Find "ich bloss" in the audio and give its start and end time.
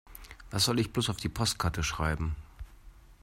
0.79-1.11